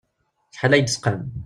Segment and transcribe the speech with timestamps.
[0.51, 1.19] Acḥal ad yi-id-tesqam.